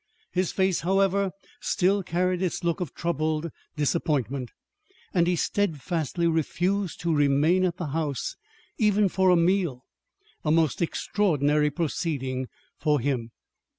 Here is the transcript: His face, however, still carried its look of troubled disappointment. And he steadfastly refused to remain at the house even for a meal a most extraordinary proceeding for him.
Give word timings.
His 0.31 0.51
face, 0.51 0.79
however, 0.79 1.29
still 1.59 2.01
carried 2.01 2.41
its 2.41 2.63
look 2.63 2.81
of 2.81 2.95
troubled 2.95 3.51
disappointment. 3.75 4.49
And 5.13 5.27
he 5.27 5.35
steadfastly 5.35 6.25
refused 6.25 6.99
to 7.01 7.13
remain 7.13 7.63
at 7.65 7.77
the 7.77 7.85
house 7.89 8.35
even 8.79 9.09
for 9.09 9.29
a 9.29 9.35
meal 9.37 9.85
a 10.43 10.49
most 10.49 10.81
extraordinary 10.81 11.69
proceeding 11.69 12.47
for 12.79 12.99
him. 12.99 13.29